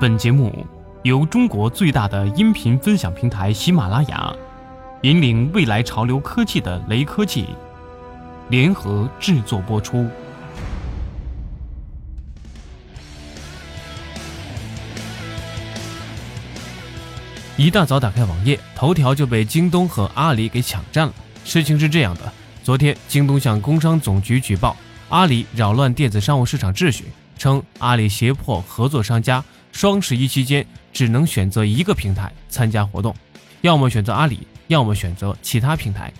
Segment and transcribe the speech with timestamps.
[0.00, 0.66] 本节目
[1.02, 4.34] 由中国最大的音频分享平台喜马拉雅，
[5.02, 7.44] 引领未来潮流科技的雷科技
[8.48, 10.08] 联合制作播出。
[17.58, 21.12] 一大早打开网页，头条就被京东和阿里给抢占了。
[21.44, 22.32] 事情是这样的：
[22.64, 24.74] 昨天，京东向工商总局举报
[25.10, 27.04] 阿里扰乱电子商务市场秩序，
[27.36, 29.44] 称阿里胁迫合作商家。
[29.72, 33.14] 双十一期间只能选择一个平台参加活动，
[33.60, 36.12] 要么选择阿里，要么选择其他平台。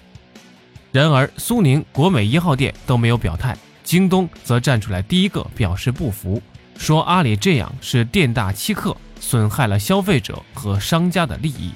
[0.93, 6.43] 然而，苏宁、国美一号店都没有表态，京东则站出来第一个表示不服，
[6.77, 11.73] 说阿里这样是店大欺客，损害了消费者和商家的利益。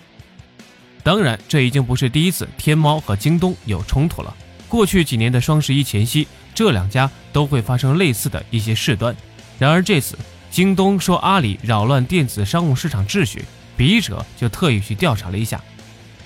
[1.03, 4.35] 当然，这已经不是第一次天猫和京东有冲突了。
[4.69, 9.15] 过去几年的双十一前夕，这两家都会发生类似的一些事端。
[9.59, 10.19] 然而这次，
[10.55, 13.45] 京东说阿里扰乱电子商务市场秩序，
[13.77, 15.61] 笔者就特意去调查了一下。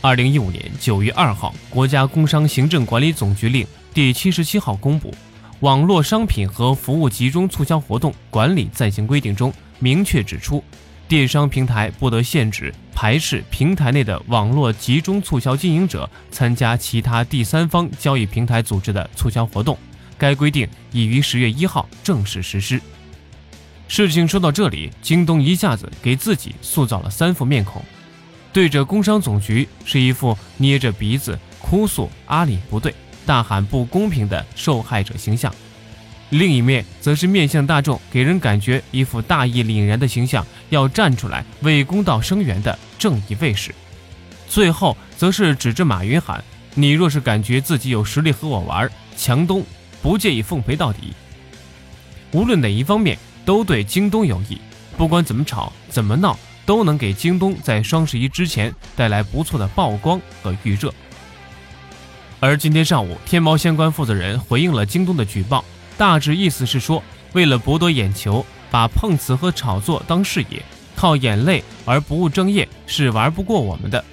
[0.02, 5.10] 二零一五年九月二号，国家工商行政管理总局令第七十七号公布
[5.60, 10.62] 《网络商品和服务集中促销活动管理暂行规定》中明确指出，
[11.08, 19.78] 电商平台不得限制、排斥平台内的网络集中促销经营者参加其他第三方交易平台组织的促销活动。
[20.18, 22.78] 该规定已于十月一号正式实施。
[23.88, 27.82] 事情说到这里，京东一下子给自己塑造了三副面孔，
[28.52, 32.94] 对着工商总局是一副捏着鼻子哭诉阿里不对、
[33.24, 35.50] 大喊不公平的受害者形象；
[36.28, 43.72] 另一面则是面向大众，给人感觉一副大义凛然的形象，要站出来为公道声援的正义卫士；
[44.50, 46.44] 最后则是指着马云喊
[46.76, 49.64] ：“你若是感觉自己有实力和我玩，强东
[50.02, 51.14] 不介意奉陪到底。”
[52.32, 53.18] 无论哪一方面。
[53.48, 54.58] 都对京东有益，
[54.98, 60.92] 不管怎么吵怎么闹，都能给京东在双十一之前带来不错的曝光和预热。
[62.40, 65.64] 而今天上午，天猫相关负责人回应了京东的举报，
[65.96, 70.62] 大致意思是说，为了博得眼球，把碰瓷和炒作当事业，
[70.94, 74.04] 靠眼泪而不务正业是玩不过我们的。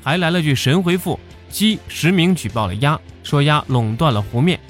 [0.00, 1.18] 还来了句神回复：
[1.50, 4.60] 鸡实名举报了鸭，说鸭垄断了湖面，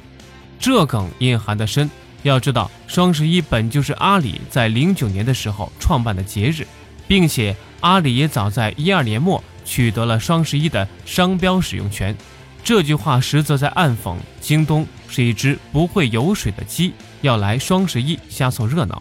[0.58, 1.90] 这梗隐含的深。
[2.28, 6.66] 要知道，双十一本就是阿里在零九年的时候创办的节日，
[7.06, 12.16] 并且阿里也早在一二年末取得了双十一的商标使用权。
[12.64, 19.00] 这句话实则在暗讽京东是一只不会游水的鸡，要来双十一瞎凑热闹。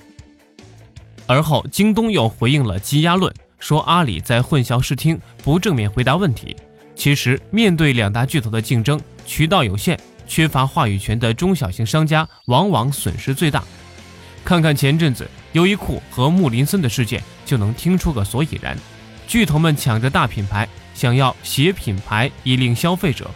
[1.26, 6.56] 而后，京东又回应了鸡鸭论，说阿里在混淆视听，不正面回答问题。
[6.96, 10.00] 其实，面对两大巨头的竞争，渠道有限。
[10.28, 13.64] 缺乏话语权的中小型商家往往损失最大。
[14.44, 18.78] 看看前阵子优衣库和穆林森的事件，就能听出个所以然。
[19.28, 23.30] 巨头们抢着大品牌，想要携品牌以令消费者。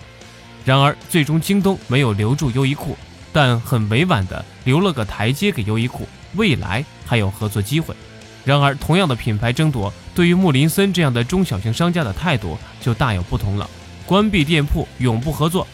[0.66, 2.96] 然而，最终京东没有留住优衣库，
[3.34, 7.96] 但很委婉地留了个台阶给优衣库，未来还有合作机会。
[8.46, 13.68] 然而，同样的品牌争夺，对于穆林森这样的中小型商家的态度就大有不同了：
[14.06, 15.66] 关闭店铺，永不合作。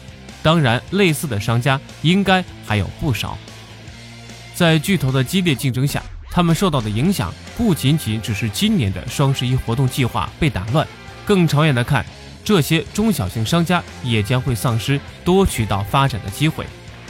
[0.46, 3.36] 当然，类似的商家应该还有不少。
[4.54, 10.86] 在巨头的激烈竞争下，他们受到的影响不仅仅只是今年的双十一活动计划被打乱，
[11.24, 12.06] 更长远的看，
[12.44, 16.64] 这些中小型商家也将会丧失多渠道发展的机会。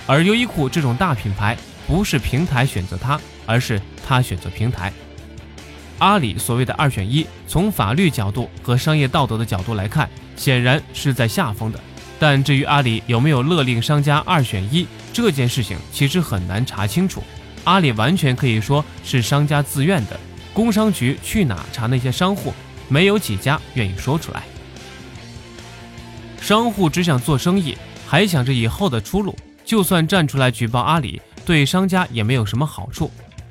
[0.06, 1.54] 而优衣库这种大品牌，
[1.86, 4.90] 不是平台选择它，而是它选择平台。
[5.98, 11.78] 阿里所谓的二选一，从法律角度和商业道德的角度来看，显然是在下风的。
[12.18, 17.22] 但至于阿里有没有勒令商家二选一这件事情，其实很难查清楚。
[17.64, 20.18] 阿里完全可以说是商家自愿的，
[20.54, 22.54] 工商局去哪查那些商户？
[22.88, 24.44] 没有几家愿意说出来。
[26.40, 33.10] 商户只想做生意，还想着以后的出路，就算站出来举报阿里，对商家也没有什么好处。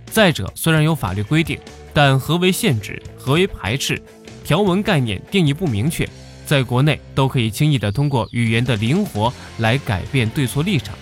[0.09, 1.59] 再者，虽然有法律规定，
[1.93, 4.01] 但何为限制，何为排斥，
[4.45, 6.07] 条文概念定义不明确。
[6.45, 10.95] 在国内都可以轻易的通过语言的灵活来改变对错立场。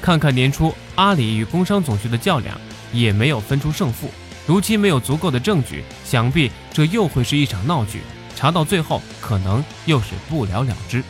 [0.00, 2.58] 看看年初阿里与工商总局的较量，
[2.92, 4.10] 也没有分出胜负。
[4.46, 8.00] 如今没有足够的证据，想必这又会是一场闹剧。
[8.34, 11.04] 查到最后，可能又是不了了之。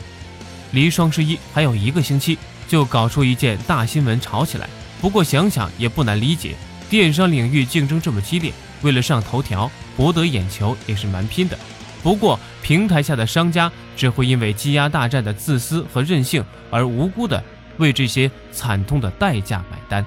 [0.72, 2.36] 离双十一还有一个星期，
[2.66, 4.68] 就搞出一件大新闻炒起来。
[5.00, 6.54] 不过想想也不难理解，
[6.90, 8.52] 电商领域竞争这么激烈，
[8.82, 11.56] 为了上头条、博得眼球也是蛮拼的。
[12.02, 17.42] 不过，平台下的商家只会因为积压大战的自私和任性而无辜的
[17.76, 20.04] 为这些惨痛的代价买单。